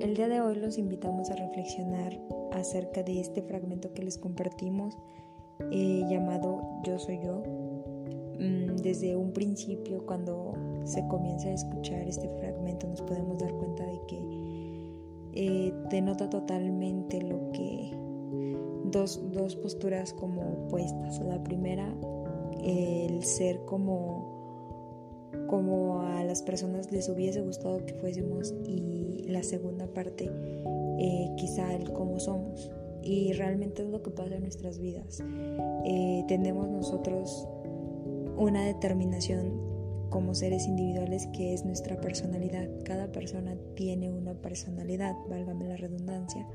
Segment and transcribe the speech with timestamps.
[0.00, 2.16] El día de hoy los invitamos a reflexionar
[2.52, 4.96] acerca de este fragmento que les compartimos
[5.72, 7.42] eh, llamado Yo soy yo.
[8.38, 10.52] Mm, desde un principio, cuando
[10.84, 14.18] se comienza a escuchar este fragmento, nos podemos dar cuenta de que
[15.32, 17.90] eh, denota totalmente lo que
[18.84, 21.18] dos, dos posturas como opuestas.
[21.24, 21.92] La primera,
[22.62, 24.37] el ser como
[25.48, 30.30] como a las personas les hubiese gustado que fuésemos y la segunda parte
[30.98, 32.70] eh, quizá el cómo somos.
[33.02, 35.22] Y realmente es lo que pasa en nuestras vidas.
[35.84, 37.48] Eh, tenemos nosotros
[38.36, 39.68] una determinación
[40.10, 42.68] como seres individuales que es nuestra personalidad.
[42.84, 46.46] Cada persona tiene una personalidad válgame la redundancia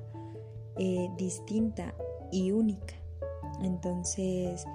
[0.78, 1.94] eh, distinta
[2.32, 2.96] y única.
[3.62, 4.66] Entonces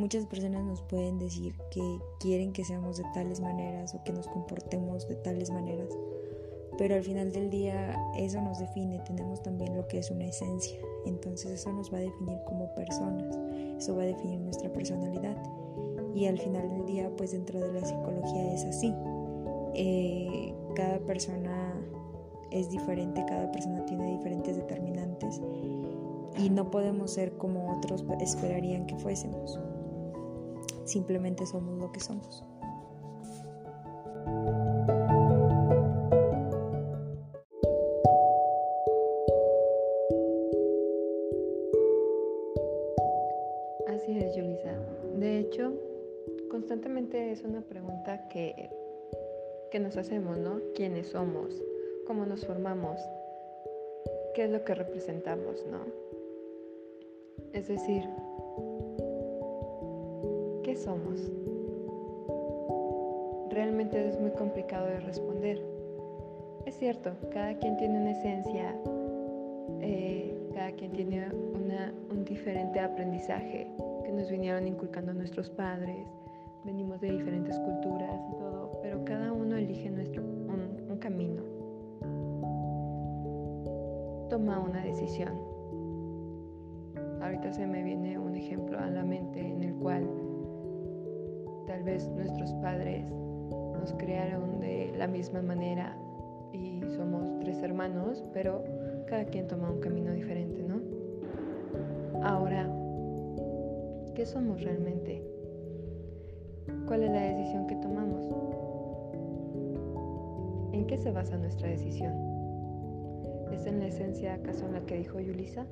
[0.00, 1.82] Muchas personas nos pueden decir que
[2.20, 5.90] quieren que seamos de tales maneras o que nos comportemos de tales maneras,
[6.78, 10.78] pero al final del día eso nos define, tenemos también lo que es una esencia,
[11.04, 13.38] entonces eso nos va a definir como personas,
[13.76, 15.36] eso va a definir nuestra personalidad.
[16.14, 18.94] Y al final del día pues dentro de la psicología es así,
[19.74, 21.74] eh, cada persona
[22.50, 25.42] es diferente, cada persona tiene diferentes determinantes
[26.38, 29.60] y no podemos ser como otros esperarían que fuésemos
[30.90, 32.44] simplemente somos lo que somos.
[43.88, 44.78] Así es, Yulisa.
[45.16, 45.72] De hecho,
[46.50, 48.70] constantemente es una pregunta que,
[49.70, 50.60] que nos hacemos, ¿no?
[50.74, 51.62] ¿Quiénes somos?
[52.06, 53.00] ¿Cómo nos formamos?
[54.34, 55.84] ¿Qué es lo que representamos, no?
[57.52, 58.04] Es decir,
[60.76, 61.30] somos?
[63.50, 65.60] Realmente es muy complicado de responder.
[66.66, 68.74] Es cierto, cada quien tiene una esencia,
[69.80, 71.26] eh, cada quien tiene
[72.10, 73.66] un diferente aprendizaje
[74.04, 76.06] que nos vinieron inculcando nuestros padres,
[76.64, 81.42] venimos de diferentes culturas y todo, pero cada uno elige nuestro, un camino,
[84.28, 85.32] toma una decisión.
[87.20, 90.29] Ahorita se me viene un ejemplo a la mente en el cual
[91.70, 95.96] Tal vez nuestros padres nos crearon de la misma manera
[96.52, 98.64] y somos tres hermanos, pero
[99.06, 100.80] cada quien toma un camino diferente, ¿no?
[102.24, 102.68] Ahora,
[104.16, 105.22] ¿qué somos realmente?
[106.88, 108.24] ¿Cuál es la decisión que tomamos?
[110.72, 112.12] ¿En qué se basa nuestra decisión?
[113.52, 115.66] ¿Es en la esencia acaso en la que dijo Yulisa?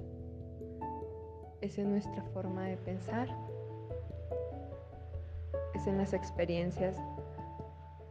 [1.61, 3.27] ¿Es en nuestra forma de pensar?
[5.89, 6.97] En las experiencias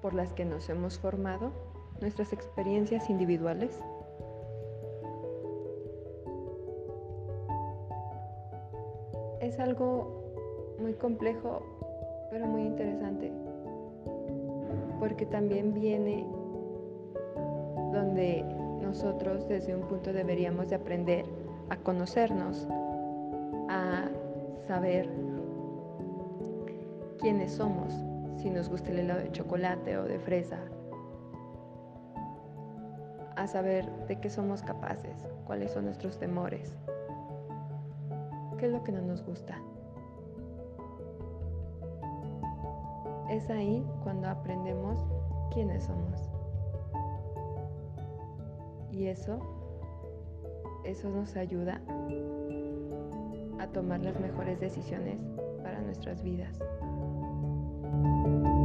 [0.01, 1.51] por las que nos hemos formado,
[2.01, 3.79] nuestras experiencias individuales.
[9.41, 11.61] Es algo muy complejo,
[12.29, 13.31] pero muy interesante,
[14.99, 16.27] porque también viene
[17.94, 18.44] donde
[18.81, 21.25] nosotros desde un punto deberíamos de aprender
[21.69, 22.67] a conocernos,
[23.69, 24.09] a
[24.67, 25.09] saber
[27.19, 27.94] quiénes somos,
[28.41, 30.59] si nos gusta el helado de chocolate o de fresa,
[33.35, 36.75] a saber de qué somos capaces, cuáles son nuestros temores,
[38.57, 39.59] qué es lo que no nos gusta.
[43.29, 45.06] Es ahí cuando aprendemos
[45.53, 46.30] quiénes somos.
[48.91, 49.39] Y eso,
[50.86, 51.81] eso nos ayuda
[53.59, 55.19] a tomar las mejores decisiones
[55.62, 56.57] para nuestras vidas.
[57.89, 58.56] Thank you.